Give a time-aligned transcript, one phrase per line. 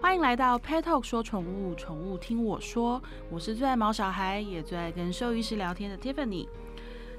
[0.00, 3.02] 欢迎来到 Pet Talk 说宠物，宠物听我说。
[3.30, 6.46] 我是最爱毛小孩，也最爱跟兽医师聊天的 Tiffany。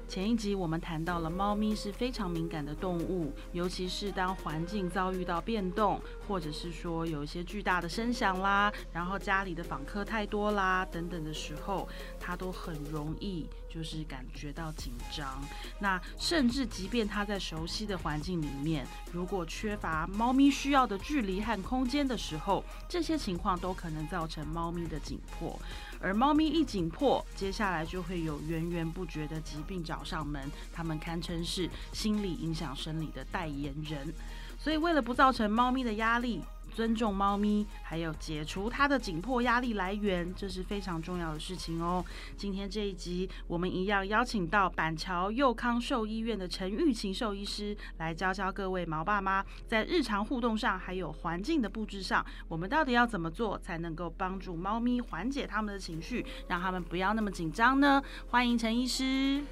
[0.08, 11.86] 前一集我们谈到了猫咪是非常敏感的动物，尤其是当环境遭遇到变动，或者是说有一些巨大的声响啦，然后家里的访客太多啦等等的时候，
[12.18, 15.40] 它都很容易就是感觉到紧张。
[15.78, 25.58] 那甚至即便它在熟悉的环境里面，如果缺乏猫咪需要的距离和空间的时候，这些情况都可能造成猫咪的紧迫。
[26.02, 34.12] 而猫咪一紧迫，接下来就会有源源不绝的疾病找上门，它们堪称是心理影响生理的代言人。
[34.58, 42.04] 所以，为了不造成猫咪的压力，尊重猫咪，还有解除它的紧迫压力来源，这是非常重要的事情哦。
[42.36, 58.02] 今天这一集，我们一样邀请到板桥佑康兽医院的陈玉琴兽医师来教教各位毛爸妈，在日常互动上，还有环境的布置上，我们到底要怎么做，才能够帮助猫咪缓解它们的情绪，让它们不要那么紧张呢？
[58.28, 59.42] 欢迎陈医师。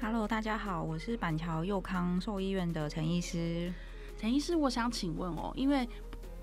[0.00, 3.72] Hello，大家好，我是板桥佑康兽医院的陈医师。
[4.16, 5.88] 陈医师，我想请问哦，因为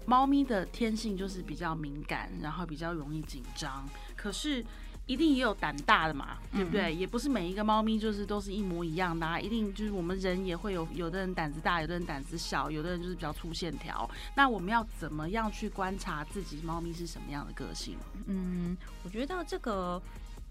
[0.10, 4.66] 猫咪的天性就是比较敏感，然后比较容易紧张，可是
[5.06, 6.92] 一定也有胆大的嘛，对不对？
[6.92, 14.10] 也不是每一个猫咪就是都是一模一样的、啊，一定就是我们人也会有，有的人胆子大，有的人胆子小，有的人就是比较粗线条。
[14.36, 17.96] 那我们要怎么样去观察自己猫咪是什么样的个性？
[18.26, 20.02] 嗯，我觉得这个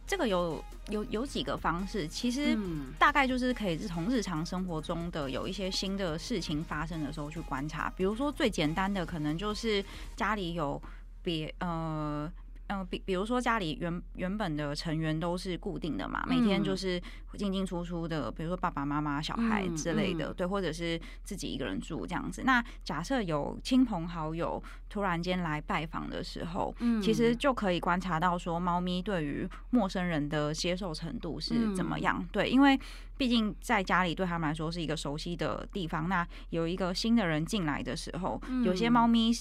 [0.09, 7.93] 这个有有有几个方式，其实嗯大概就是可以从日常生活中的有一些新的事情发生的时候去观察。
[7.95, 9.85] 比如说最简单的，可能就是
[10.17, 10.83] 家里有
[11.23, 12.29] 别呃。
[12.69, 17.01] 嗯，比比如说家里原原本的成员都是固定的嘛，每天就是
[17.35, 22.43] 进进出出的，比如说爸爸妈妈、小孩嗯之类的，嗯对，或者是自己一个人住这样子。
[22.45, 32.23] 那假设有亲朋好友突然间来拜访的时候，嗯其实就可以观察到说，猫咪对于陌生人的接受程度是怎么样。
[32.31, 32.79] 对，因为
[33.17, 39.33] 毕竟在家里对他们来说是一个熟悉的地方，那有一个新的人进来的时候，有些猫咪。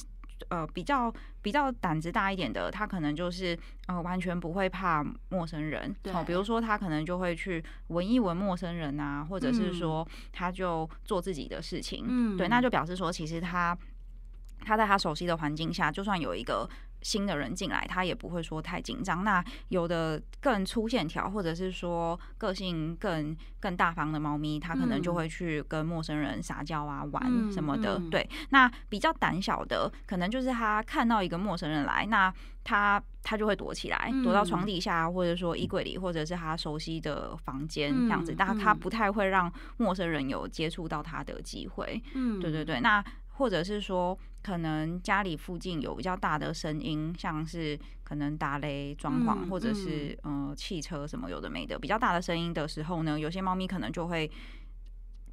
[0.50, 5.96] 呃，比较比较胆子大一点的，他可能就是呃完全不会怕陌生人。
[6.02, 12.06] 对哦，比如说他可能就会去闻一闻陌生人啊，或者是说他就做自己的事情。
[12.08, 13.78] 嗯对，那就表示说其实他。
[14.66, 16.68] 他在他熟悉的环境下，就算有一个
[17.02, 19.24] 新的人进来，他也不会说太紧张。
[19.24, 27.97] 那有的更粗线条，或者是说个性更更大方的猫咪，它可能就嗯会去跟陌生人撒娇啊、嗯玩什么的。
[27.97, 38.34] 嗯对，那比较胆小的，可能就是它看到一个陌生人来，那它它就会躲起来，躲到床嗯底下，或者说衣柜里，或者是它熟悉的房间这样子。
[38.34, 42.02] 嗯但它嗯不太会让陌生人有接触到它的机会。
[42.14, 43.03] 嗯对对对，那
[43.38, 54.30] 或者是说，可能家里附近有比较大的声音，像是可能打雷、装潢，嗯或者是呃汽车什么有的没的，比较大的声音的时候呢，有些猫咪可能就会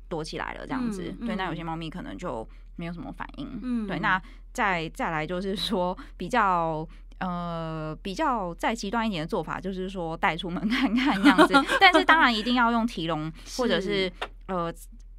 [0.08, 1.14] 躲起来了，这样子。
[1.20, 3.58] 嗯对，那有嗯些猫咪可能就没有什么反应。
[3.62, 4.20] 嗯对，那
[4.52, 6.86] 再再来就是 说比较。
[7.20, 14.12] 呃，比较再极端一点的做法，就是说带出门 看看这样子， 但是当然一定要用提笼，或者是
[14.46, 14.70] 呃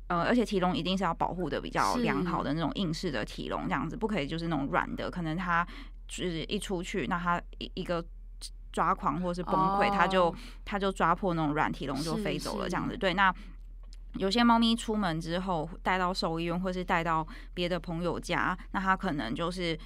[0.07, 5.66] 呃，而且提笼一定是要保护的比较良好的那种硬式的提笼，这样子不可以就是那种软的，可能它
[6.07, 8.03] 就是一出去，那它一一个
[8.71, 12.95] 抓狂或是崩溃，它就哦它就抓破那种软体笼就飞走了，这样子。
[12.95, 13.33] 对，那
[14.13, 19.77] 有些猫咪出门之后带到兽医院，或是带到别的朋友家，那它可能就是。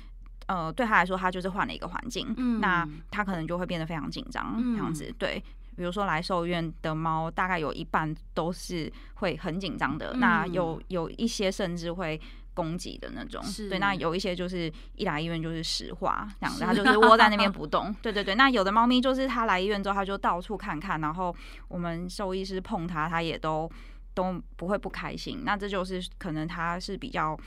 [0.48, 5.14] 呃，对它来说，它就是换了一个环境，嗯那它可能就会变得非常紧张，这样子。
[5.20, 5.40] 对，
[5.80, 12.20] 比如说来兽医院的猫，大概有一半都是会很紧张的，那嗯有有一些甚至会
[12.54, 13.42] 攻击的那种。
[13.70, 17.96] 对，那有一些就是一来医院就是石化这样子，它就是窝在那边不动。
[18.04, 21.34] 对对对，那有的猫咪就是它来医院之后，它就到处看看，然后
[21.70, 23.72] 我们兽医师碰它，它也都
[24.14, 25.44] 都不会不开心。
[25.46, 27.40] 那这就是可能它是比较。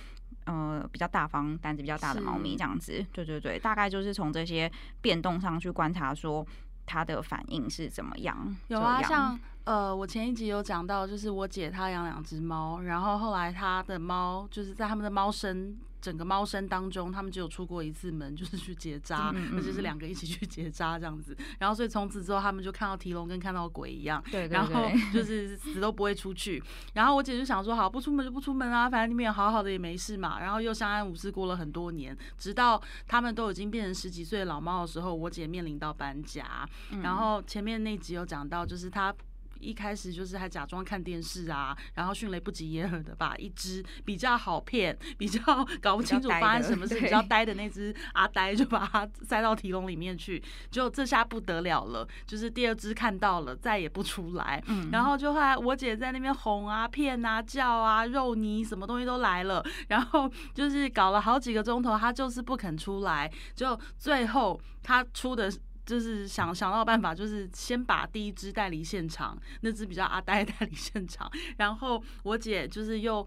[0.44, 4.69] 呃，比较大方、胆子比较大的猫咪这样子，对对对，大概就是从这些
[5.00, 6.44] 变动上去观察，说
[6.87, 8.56] 它的反应是怎么样。
[8.69, 21.34] 有啊，像呃，我前一集有讲到，就是我姐她养两只猫，然后后来她的猫就是在他们的猫生整个猫生当中，他们只有出过一次门，就是去结扎，嗯嗯而且是两个一起去结扎这样子。
[21.60, 24.20] 然后所以从此之后，他们就看到提笼跟看到鬼一样。
[24.31, 26.60] 对对然后， 就是死都不会出去。
[26.94, 30.40] 然后我姐就想说，好，不出门就不出门啊，反正你们也好好的也没事嘛。
[30.40, 36.69] 然后又相安无事过了很多年，直到他们都已经变成十几岁的老猫的时候，我姐面临到搬家。
[36.90, 39.14] 嗯然后前面那集有讲到，就是她。
[39.62, 45.41] 一开始就是还假装看电视啊，然后迅雷不及掩耳的把一只比较好骗、比较
[45.81, 50.43] 搞不清楚发生什么事、比较呆的那只阿呆，就把它塞到提笼里面去。
[50.70, 54.62] 就这下不得了了，就是第二只看到了，再也不出来。
[54.67, 63.31] 嗯，然后就后来我姐在那边哄啊、骗啊、叫啊、肉泥什么东西都来了，然后就是搞了好几个钟头，她就是不肯出来。
[63.55, 65.53] 就最后她出的。
[65.84, 73.26] 就是想想到办法，就是先把第一只带离现场，那只比较阿呆带离现场，然后我姐就是又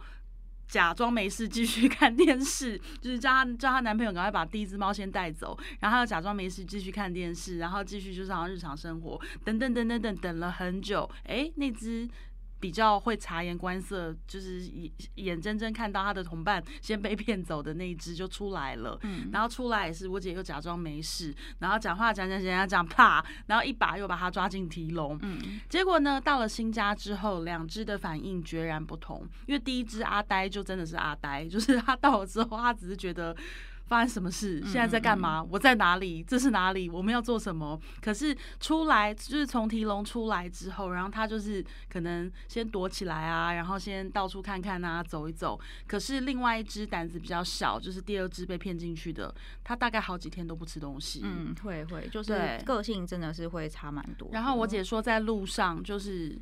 [0.68, 12.08] 假装没事继续 看电视，就是叫她叫她男朋友赶快把第一只猫先带走，然后又假装没事继续看电视，然后继续就是好像日常生活，等等等等等等了很久，哎，那只。
[12.66, 33.38] 比较会察言观色，就是眼眼睁睁看到他的同伴先被骗走的那一只就出来了，嗯，然后出来也是我姐又假装没事，然后讲话讲讲讲讲讲啪，然后一把又把他抓进提笼，嗯，结果呢到了新家之后，两只的反应决然不同，因为第一只阿呆就真的是阿呆，就是他到了之后，他只是觉得。
[33.88, 34.62] 发生什么事？
[34.64, 35.44] 现在在干嘛？
[35.44, 36.24] 我在哪里？
[36.24, 36.90] 这是哪里？
[36.90, 37.80] 我们要做什么？
[38.02, 45.60] 可是出来就是从提笼出来之后，然后他就是可能先躲起来啊，然后先到处看看啊，走一走。
[45.88, 49.34] 可是另外一只胆子比较小，就是第二只被骗进去的，
[49.64, 51.22] 他大概好几天都不吃东西。
[51.24, 54.30] 嗯，会会，就是个性真的是会差蛮多。
[54.32, 56.38] 然后我姐说在路上就是。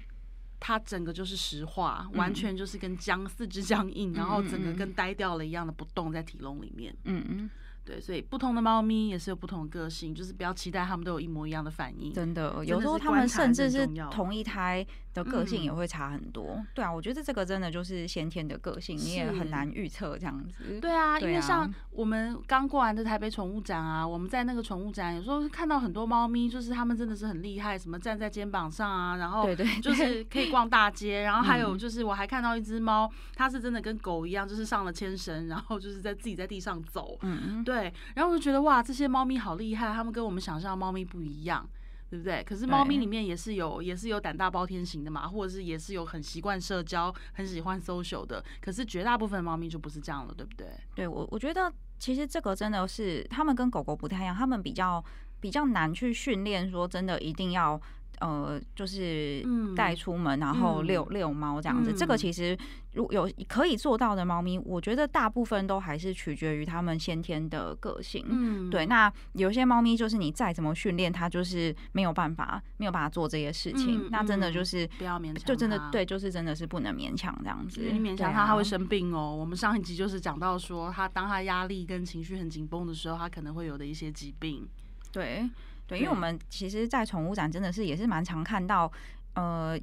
[0.65, 6.95] 它整个就是石化，完全就是跟僵四肢僵硬，然后整个跟呆掉了一样的不动在体笼里面。
[7.03, 7.49] 嗯嗯。
[7.85, 12.13] 对，所以不同的猫咪也是有不同的个性，就是不要期待它们都有一模一样的反应。
[12.13, 16.63] 真的，有时候它们甚至是同一胎的个性也会差很多。
[16.73, 20.79] 对啊，我觉得这个真的就是先天的个性，你也很难预测这样子。
[20.79, 31.23] 对啊，因为像我们刚过完的台北宠物展啊，我们在那个宠物展有时候看到很多猫咪，就是它们真的是很厉害，什么站在肩膀上啊，然后对对，就是可以逛大街。
[31.23, 37.17] 然后还有就是我还看到一只猫，它是真的跟狗一样，就是上了牵绳，然后就是在自己在地上走。
[37.21, 37.63] 嗯嗯。
[37.63, 37.72] 对，
[38.15, 41.67] 然后我就觉得哇，这些猫咪好厉害，它们跟我们想象的猫咪不一样，
[42.09, 42.43] 对不对？
[42.43, 48.43] 可是猫咪里面也是有，也是有胆大包天型的嘛，或者是也是有很习惯社交、很喜欢 social 的。
[48.61, 50.67] 可是绝大部分猫咪就不是这样了，对不对？
[50.95, 55.03] 对我，我觉得其实这个真的是它们跟狗狗不太一样，它们比较
[55.39, 57.81] 比较难去训练，说真的一定要。
[58.19, 59.45] 呃，就是
[59.75, 61.93] 带出门，然后遛遛猫这样子。
[61.93, 62.57] 这个其实
[62.93, 68.25] 如有可以做到的猫咪，我觉得大部分都还是取决于它们先天的个性。
[68.29, 68.85] 嗯，对。
[68.85, 74.09] 那有些猫咪就是你再怎么训练，它就是没有办法，没有办法做这些事情。
[74.09, 77.81] 那真的就是不要勉强，就真的对，就是真的是不能勉强这样子。
[77.91, 79.35] 你勉强它，它会生病哦。
[79.35, 84.67] 我们上一集就是讲到说，它当它压力跟情绪很紧绷的时候，它可能会有的一些疾病。
[85.11, 85.49] 对。
[85.85, 88.91] 对，因为我们其实，在宠物展真的是也是蛮常看到，
[89.35, 89.77] 呃，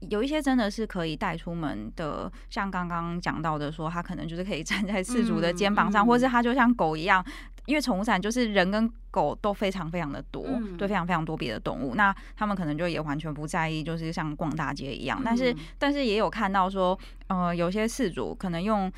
[0.00, 7.24] 有一些真的是可以带出门的，像刚刚讲到的，说它可能就是可以站在饲主的肩膀上，或是它就像狗一样，
[7.66, 10.44] 因为宠物展就是人跟狗都非常非常的多，
[10.78, 18.90] 对，非常非常多别的动物，那他们可能就也完全不在意，就是像逛大街一样，但是但是也有看到说，呃，有些饲主可能用。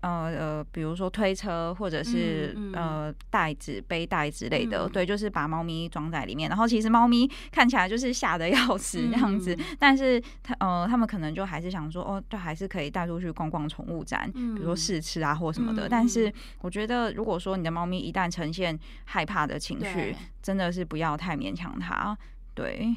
[0.00, 6.48] 呃呃，比如说推车或者是呃袋子、背带之类的，对，就是把猫咪装在里面。
[6.48, 15.88] 然后其实猫咪 看起来就是吓得要死这样子， 但是他呃他们可能就还是想说，哦，就还是可以带出去逛逛宠物展，比如说试吃啊或什么的。
[15.88, 22.16] 但是我觉得，如果说你的猫咪一旦呈现害怕的情绪，真的是不要太勉强它。
[22.54, 22.94] 对，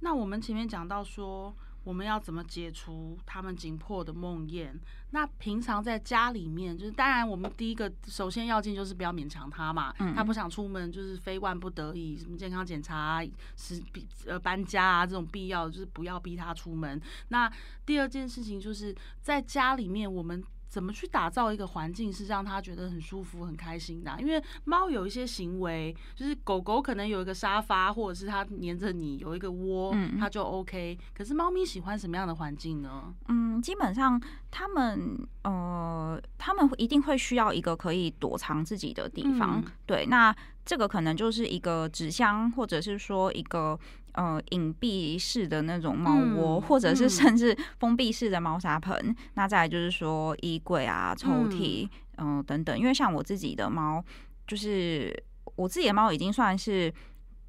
[0.00, 1.54] 那我们前面讲到说。
[1.84, 4.72] 我们要怎么解除他们紧迫的梦魇？
[5.10, 9.94] 那平常在家里面，就是当然，我们第一个首先要件就是不要勉强他嘛。
[10.00, 10.14] 嗯。
[10.14, 13.22] 他不想出门，就是非万不得已，什么健康检查、
[13.56, 17.00] 是必呃搬家啊这种必要，就是不要逼他出门。
[17.28, 17.48] 那
[17.86, 20.42] 第二件事情就是在家里面，我们。
[20.74, 24.12] 怎么去打造一个环境是让它觉得很舒服、很开心的？
[24.18, 30.98] 因为猫有一些行为，就是狗狗可能有一个沙发，或者是它黏着你有一个窝，它就 OK。
[31.16, 33.14] 可是猫咪喜欢什么样的环境呢？
[33.28, 39.62] 嗯，基本上它们呃，它们一定会需要一个可以躲藏自己的地方。
[39.86, 43.78] 对，那这个可能就是一个纸箱，或者是说一个。
[44.16, 49.12] 呃，隐蔽式的那种猫窝，或者是甚至封闭式的猫砂盆。
[49.34, 52.78] 那再来就是说衣柜啊、抽屉，嗯等等。
[52.78, 54.00] 因为像我自己的猫，
[54.46, 55.12] 就是
[55.56, 56.94] 我自己的猫已经算是。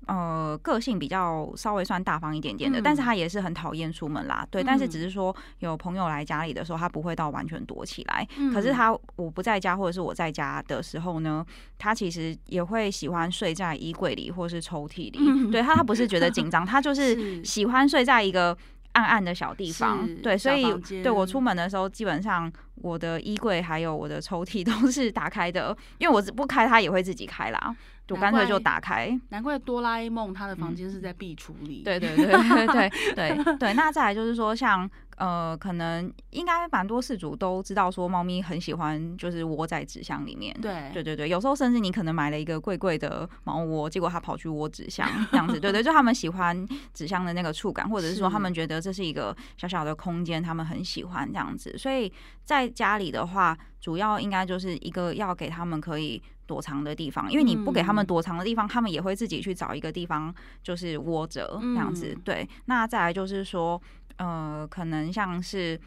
[0.07, 4.45] 呃，个性比较稍微算大方一点点的，但是他也是很讨厌出门啦。
[4.51, 8.27] 对，但是只是说有朋友来家里的时候，他不会到完全躲起来。
[8.53, 11.45] 可是他我不在家或者是我在家的时候呢，
[11.77, 15.51] 他其实也会喜欢睡在衣柜里或是抽屉里。
[15.51, 18.57] 对他，他不是觉得紧张，他就 是喜欢睡在一个。
[18.95, 20.73] 暗暗的小地方，对，所以
[21.03, 27.75] 对我出门的时候，基本上我的衣柜还有我的抽屉 都是打开的，因为我不开它也会自己开啦，
[28.09, 29.17] 我干脆就打开。
[29.29, 31.81] 难怪哆啦 A 梦他的房间是在壁橱里。
[31.83, 40.53] 对对对对对对 对，那再来就是说，像呃，可能应该蛮多事主都知道，说猫咪很喜欢就是窝在纸箱里面。
[40.61, 45.59] 对对对对，有时候甚至你可能买了一个贵贵的猫窝，结果它跑去窝纸箱 这样子。
[45.59, 51.77] 对对，就他们喜欢纸箱的那个触感，或者是说他们觉得这是一个小小的空间，他们很喜欢这样子。
[51.77, 52.11] 所以
[52.43, 62.13] 在家里的话，主要应该就是一个要给他们可以躲藏的地方，因为你不给他们嗯躲藏的地方，他们也会自己去找一个地方就是窝着这样子。
[62.15, 63.81] 嗯对，那再来就是说，
[64.17, 65.79] 呃，可能像是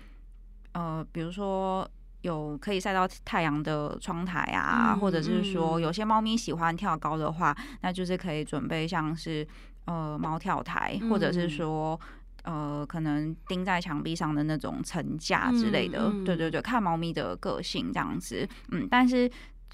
[0.73, 1.89] 呃，比如说。
[2.23, 9.47] 有可以晒到太阳的窗台啊，嗯或者是说嗯有些猫咪喜欢跳高的话，那就是可以准备像是
[9.85, 12.01] 呃猫跳台，或者是嗯说
[12.43, 16.09] 呃可能钉在墙壁上的那种层架之类的。
[16.09, 18.47] 嗯嗯对对对，看猫咪的个性这样子。
[18.73, 19.31] 嗯，但是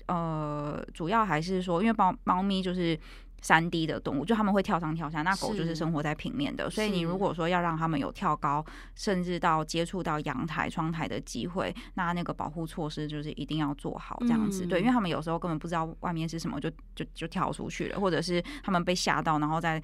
[0.06, 2.96] 呃主要还是说，因为猫猫咪就是。
[3.44, 5.74] 三 D 的动物，就他们会跳上跳下，那狗就是是。
[5.84, 14.64] 生活在平面的，所以你如果说要让他们有跳高，甚至到接触到阳台、窗台的机会，那那个保护措施就是一定要做好这样子。
[14.64, 19.82] 对，嗯因为他们有时候根本不知道外面是什么，就就就跳出去了，或者是他们被吓到，然后在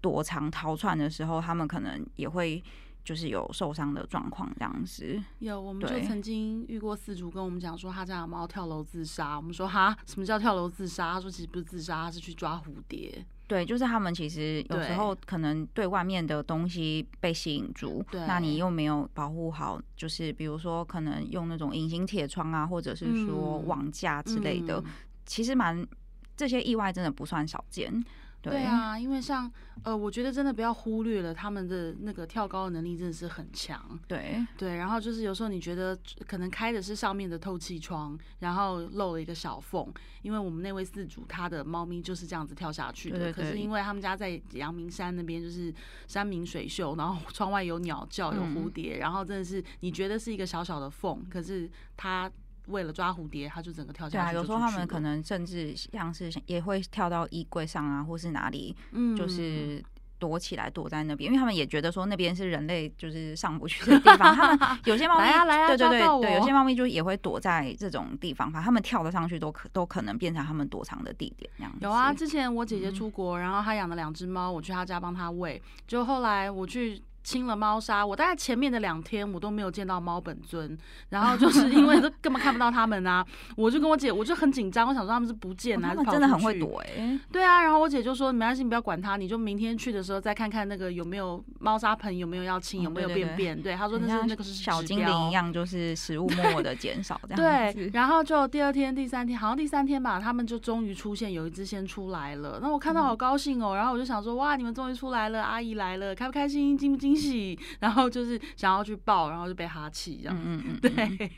[0.00, 2.62] 躲藏逃窜的时候，他们可能也会
[3.04, 5.22] 就是有受伤的状况这样子。
[5.38, 9.36] 有，我们就曾经遇过饲主跟我们讲说，他家的猫跳楼自杀。
[9.36, 11.12] 我们说哈，什么叫跳楼自杀？
[11.12, 13.24] 他说其实不是自杀，他是去抓蝴蝶。
[13.46, 24.84] 对，就是他们其实有时候可能对外面的东西被吸引住，对那你又没有保护好，就是比如说可能用那种隐形铁窗啊，或者是说嗯网架之类的，嗯
[25.26, 25.86] 其实蛮
[26.34, 28.02] 这些意外真的不算少见。
[28.50, 29.50] 对啊，因为像
[29.82, 33.98] 呃，我觉得真的不要忽略了他们的那个跳高的能力真的是很强。
[34.06, 43.18] 对对，然后就是有时候你觉得可能开的是上面的透气窗，然后漏了一个小缝，因为我们那位饲主他的猫咪就是这样子跳下去的。
[43.18, 45.72] 对对对可是因为他们家在阳明山那边就是
[46.06, 52.30] 山明水秀，然后窗外有鸟叫，有蝴嗯蝶，然后真的是你觉得是一个小小的缝，可是它
[52.66, 59.82] 为了抓蝴蝶，它就整个跳对啊，下去就有时候他们可能甚至像是也会跳到衣柜上啊，或是哪里，嗯就是。
[60.16, 64.34] 躲起来，躲在那边，因为他们也觉得说那边是人类就是上不去的地方。
[64.34, 71.78] 他们 有些猫咪，来啊来啊对对对对，有些猫咪就也会躲在这种地方，反正他们跳得上去都可都可能变成他们躲藏的地点，这样子。
[71.82, 75.60] 有啊，之前我姐姐嗯出国，然后她养了两只猫，我去她家帮她喂。
[75.86, 80.78] 就后来我去清了猫砂，我大概前面的两天我都没有见到猫本尊，
[81.08, 83.26] 然后就是因为都根本看不到它们啊，
[83.56, 86.58] 我就跟我姐，我就很紧张，我想说他们是不见了、哦他还是跑们真的很会。
[86.58, 93.60] 躲哎、对啊，然后我姐就说没关系，你不要管它，你就明天去的时候再看看那个有没有猫砂盆有没有要清，哦有没有便便。
[93.60, 97.36] 对，她说那是那个是小精灵一样，就是食物默默的减少这样
[97.74, 97.90] 对，。
[97.94, 102.58] 然后就第二天、第三天，好像第三天吧，他们就终于出现，有一只先出来了。
[102.60, 107.58] 那我看到嗯好高兴哦，然后我就想说，哇，你们终于出来了，阿姨来了，开不开心，惊不惊喜？
[107.80, 110.36] 然后就是想要去抱，然后就被哈气这样。
[110.36, 111.30] 嗯嗯嗯，对，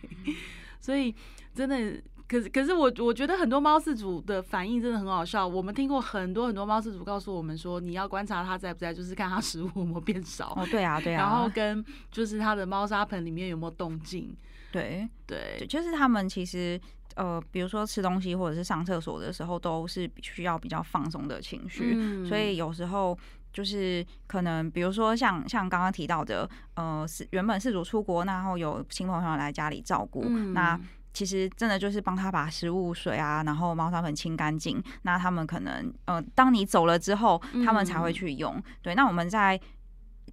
[0.80, 1.14] 所以
[1.54, 2.02] 真的。
[2.28, 5.47] 可是，可是我我觉得很多猫饲主的反应真的很好笑。
[5.47, 14.37] 我们听过很多很多猫饲主告诉我们说，你要观察它在不在，就是看它食物有没有变少，哦对啊对啊，然后跟就是它的猫砂盆里面有没有动静。
[14.73, 16.80] 对对对，就是他们其实
[17.14, 23.16] 呃，比如说吃东西或者是上厕所的时候，都是需要比较放松的情绪，嗯所以有时候。
[23.56, 30.78] 就是可能，比如说像像刚刚提到的，呃，是原本是主出国，然后有亲朋好友来家里照顾，嗯那
[31.14, 34.82] 其实真的就是帮他把食物、水啊，然后猫砂盆清干净。
[35.00, 38.62] 那他们可能，呃，当你走了之后，他们才会嗯去用。
[38.82, 39.58] 对，那我们在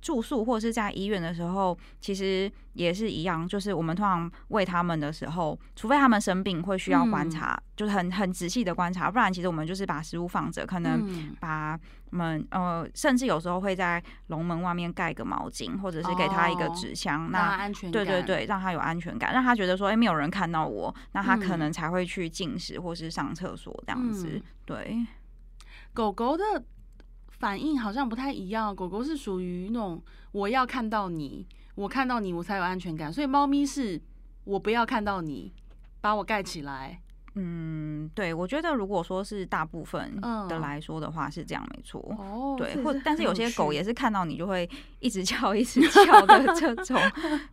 [0.04, 7.30] 住宿或是在医院的时候，其实也是一样，就是我们通常喂他们的时候，除非他们生病会需要观嗯。
[7.32, 11.36] 察，就是很很仔细的观察，不然其实我们就是把食物放着，可能嗯。
[11.40, 11.80] 把
[12.10, 21.60] 门呃，甚至有时候会在笼门外面盖个毛巾，或者是给他一个哦纸箱，让那安全感，对对对，让他有安全感，让他觉得说，哎、没有人看到我，那他可嗯。
[21.60, 24.28] 能才会去进食或是上厕所这样子。
[24.36, 24.44] 嗯。
[24.66, 25.08] 对，
[25.94, 26.44] 狗狗的
[27.44, 31.46] 反应好像不太一样，狗狗是属于那种我要看到你，
[31.76, 34.02] 我看到你我才有安全感，所以猫咪是
[34.46, 35.52] 我不要看到你，
[36.00, 37.02] 把我盖起来。
[37.36, 42.00] 嗯，对，我觉得如果说是大部分的嗯来说的话，是这样没错。
[42.18, 44.70] 哦对，或但是有些狗也是是看到你就会
[45.00, 46.98] 一直叫、一直 叫的这种，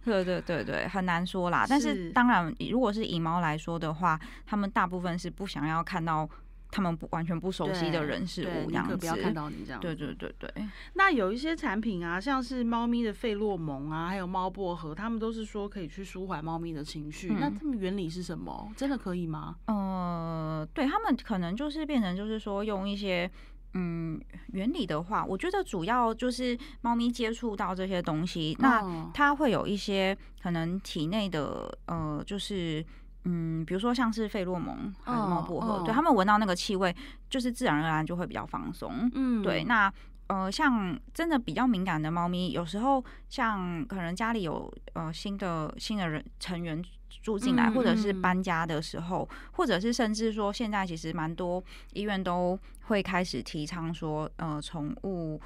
[0.05, 1.67] 对对对对，很难说啦。
[1.69, 6.29] 但是是当然，如果是以猫来说的话，它们大部分是不想要看到
[6.71, 9.81] 他们不完全不熟悉的人事物这样子，不要看到你这样。
[9.81, 10.53] 对对对对。
[10.95, 17.29] 那有一些产品啊，像是猫咪的费洛蒙啊，还有猫薄荷，他们都是说可以去舒缓猫咪的情绪。
[17.41, 18.71] 那它们原理是什么？
[18.77, 19.57] 真的可以吗？
[19.67, 23.31] 呃，对他们可能就是变成就是说用一些
[23.75, 24.21] 嗯
[24.53, 32.85] 原理的话，我觉得主要就是猫咪接触到这些东西，那它会有一些可能体内的呃就是。
[33.25, 36.95] 嗯，比如说像是费洛蒙还是猫薄荷，对他们闻到那个气味，
[37.29, 39.11] 就是自然而然就会比较放松。
[39.15, 39.65] 嗯，对。
[39.65, 39.93] 那
[40.29, 46.83] 呃，像真的比较敏感的猫咪，有时候像可能家里有呃新的新的人成员
[47.23, 51.63] 住进来，或者是搬家的时候，或者是甚至说现在其实蛮多
[51.93, 55.41] 医院都会开始提倡说，呃，宠物。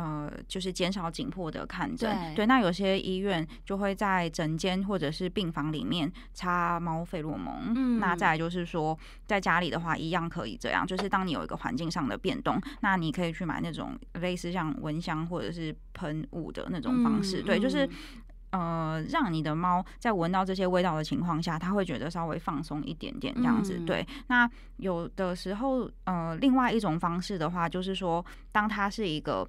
[0.00, 2.46] 呃，就是减少紧迫的看诊，对。
[2.46, 7.74] 那有些医院就会在诊间或者是病房里面插猫费洛蒙。
[7.76, 10.86] 嗯，那再来就是说，在家里的话，一样可以这样。
[10.86, 17.42] 就是当你有一个环境上的变动，那你可以去买那种类似像蚊香或者是喷雾的那种方式。
[17.42, 17.86] 对，就是
[18.52, 23.78] 呃，让你的猫在闻到这些味道的情况下，它会觉得稍微放松一点点这样子。
[23.80, 24.06] 对。
[24.28, 29.46] 那有的时候，呃，另外一种方式的话，就是说，当它是一个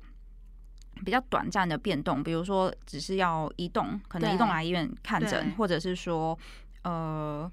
[1.04, 6.38] 比较短暂的变动，比如说只是要移动，可能移动来医院看诊，或者是说，
[6.84, 7.52] 呃，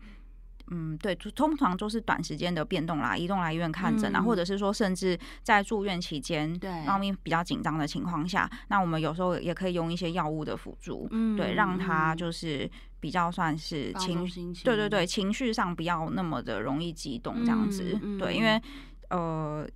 [0.70, 14.26] 嗯，对，通常都是短时间的变动啦，移动来医院看诊啊，或者是说，甚至在住院期间，对，猫咪比较紧张的情况下，那我们有时候也可以用一些药物的辅助，嗯，对，让它就是比较算是情，
[14.62, 18.60] 对对对，情绪上不要那么的容易激动这样子，对，因为
[19.08, 19.66] 呃。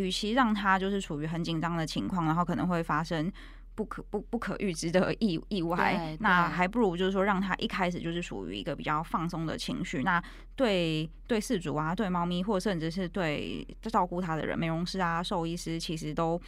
[0.00, 3.30] 与其让他就是处于很紧张的情况，然后可能会发生
[3.74, 10.02] 不可不不可预知的意意外，那还不如就是说让他一开始就是属于一个比较放松的情绪。
[10.02, 10.22] 那
[10.56, 16.40] 对对饲主啊，对猫咪，或甚至是对照顾它的人，美容师啊、兽医师，其实都。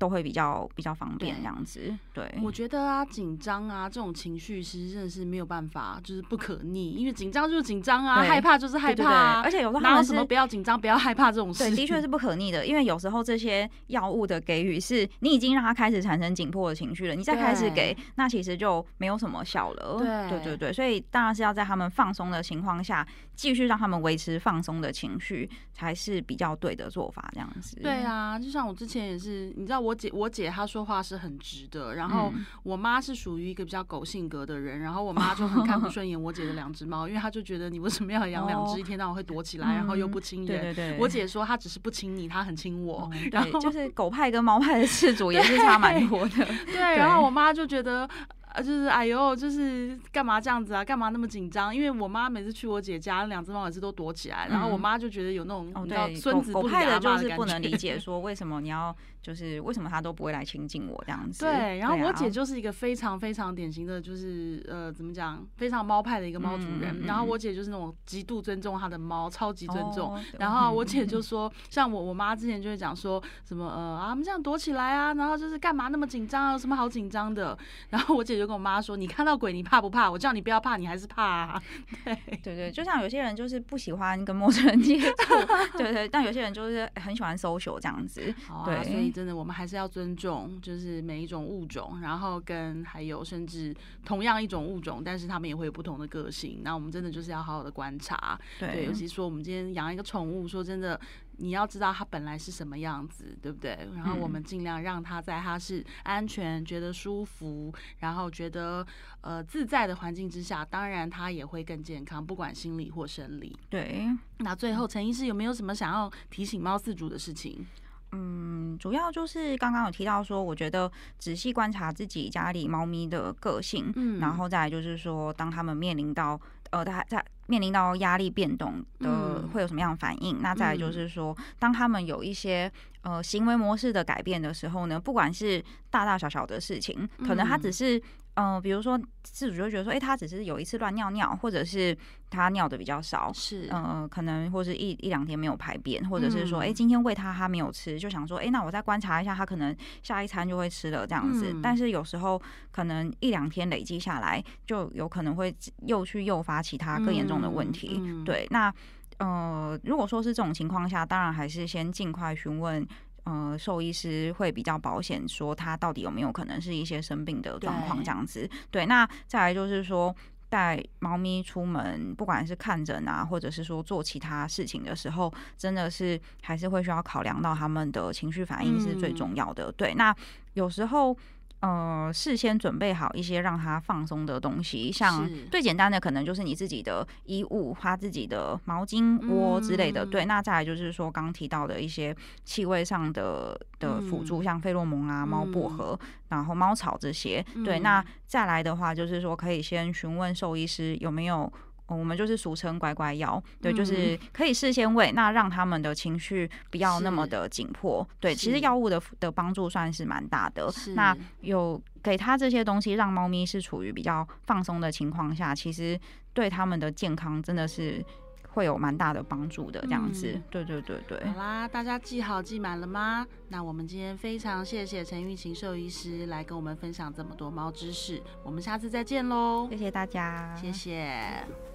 [0.00, 2.34] 都会比较比较方便这样子，对。
[2.42, 12.64] 我觉得啊，紧张啊这种情绪其实真的是没有办法，就是不可逆，因为紧张就是紧张啊，害怕就是害怕，而且有时候哪有什么不要紧张、不要害怕这种事，对， 的确是不可逆的。
[12.66, 19.98] 因为有时候这些药物的给予是你已经让他开始产生紧迫的情绪了，你再开始给，那其实就没有什么效了。
[19.98, 27.30] 对对对对，所以当然是要在他们放松的情况下，继续让他们维持放松的情绪，才是比较对的做法。
[27.34, 27.76] 这样子。
[27.82, 29.89] 对啊，就像我之前也是，你知道我。
[29.90, 40.60] 我姐，我姐她说话是很直的，然后我妈是属于一个比较狗性格的人，然后我妈就很看不顺眼我姐的两只猫，因为她就觉得你为什么要养两只，一天到晚会躲起来，然后又不亲人。
[40.60, 40.98] 对对对。
[41.00, 43.10] 我姐说她只是不亲你，她很亲我。
[43.32, 46.46] 然后就是狗派跟猫派的事 主也是差蛮多的。
[46.66, 48.08] 对， 然后我妈就觉得。
[48.52, 50.84] 啊，就是哎呦，就是干嘛这样子啊？
[50.84, 51.74] 干嘛那么紧张？
[51.74, 61.44] 因为我妈每次去我姐家，两只猫每次都躲起来，然后我妈就觉得有那种你知道孙子不理的就是不能理解， 说为什么你要就是为什么他都不会来亲近我这样子。
[61.44, 67.02] 对，然后我姐就是一个非常非常典型的，就是呃，怎么讲，非常猫派的一个猫主人。
[67.04, 70.18] 然后我姐就是那种极度尊重她的猫，超级尊重。
[70.40, 76.50] 然后我姐就说，像我我妈之前就会讲说什么呃啊，我们这样躲起来啊，然后就是干嘛那么紧张？
[76.50, 77.56] 有什么好紧张的？
[77.90, 78.39] 然后我姐。
[78.40, 80.10] 就跟我妈说：“你看到鬼，你怕不怕？
[80.10, 81.62] 我叫你不要怕，你还是怕。”啊。
[82.04, 88.22] 对对对，就像有些人就是不喜欢跟陌生人接触，对对，但有些人就是很喜欢 social 这样子。
[88.64, 93.74] 对，所以真的，我们还是要尊重，就是每一种物种，然后跟还有甚至
[94.04, 96.62] 同样一种物种，但是他们也会有不同的个性。
[96.64, 98.40] 那我们真的就是要好好的观察。
[98.58, 100.98] 对，尤其说我们今天养一个宠物，说真的。
[101.40, 103.88] 你要知道它本来是什么样子，对不对？
[103.96, 108.86] 然后我们尽量让它在它是安全、觉得舒服，然后觉得
[109.22, 113.58] 呃自在的环境之下，当然它也会更健康，不管心理或生理。
[113.68, 114.06] 对。
[114.38, 117.66] 那最后，陈医师有没有什么想要提醒猫饲主的事情？
[118.12, 130.40] 嗯，主要就是刚刚有提到说，我觉得仔细观察自己家里猫咪的个性，嗯，然后再来就是说，当他们面临到呃，他在面临到压力变动的，会有什么样的反应？
[130.40, 132.70] 那再来就是说，当他们有一些
[133.02, 138.00] 呃行为模式的改变的时候呢，不管是大大小小的事情，可能他只是。
[138.34, 141.96] 嗯，比如说自主就觉得说，哎，他只是有一次乱尿尿，或者是
[142.30, 151.54] 他尿的比较少，是，嗯，可能或是一一两天没有排便，或者是说，哎，今天喂他他没有吃，就想说，哎，那我再观察一下，他可能下一餐就会吃了这样子。
[151.62, 152.40] 但是有时候
[152.70, 155.54] 可能一两天累积下来，就有可能会
[155.86, 158.00] 又去诱发其他更严重的问题。
[158.24, 158.72] 对，那
[159.18, 162.86] 呃，如果说是这种情况下，当然还是先尽快询问。
[163.24, 168.48] 呃，兽医师会比较保险，说他到底有没有可能是一些生病的状况这样子。
[168.70, 170.14] 对，那再来就是说，
[170.48, 179.70] 带猫咪出门，不管是看诊啊，或者是说做其他事情的时候，真的是还是会需要考量到他们的情绪反应是最重要的。
[179.72, 180.14] 对，那
[180.54, 181.16] 有时候。
[181.60, 190.06] 呃，事先准备好一些让他放松的东西，像最简单的可能就是你自己的衣物，他自己的毛巾窝之类的。
[190.06, 197.44] 对，那再来就是说刚提到的一些气味上的的辅助，像费洛蒙啊、猫薄荷，然后猫草这些。
[197.64, 201.52] 对，那再来的话就是说可以先询问兽医师有没有。
[201.98, 208.06] 我们就是俗称乖乖药，对，就是可以事先喂，那让他们的情绪不要那么的紧迫。
[208.18, 210.70] 对，其实药物的的帮助算是蛮大的。
[210.94, 215.98] 那有给他这些东西，让猫咪是处于比较放松的情况下，其实
[216.32, 218.04] 对他们的健康真的是
[218.52, 219.80] 会有蛮大的帮助的。
[219.82, 221.24] 这样子，对对对对。
[221.28, 223.26] 好啦，大家记好记满了吗？
[223.48, 229.68] 那我们今天非常谢谢陈玉琴兽医师来跟我们分享这么多猫知识，我们下次再见喽！
[229.70, 231.69] 谢谢大家，谢谢。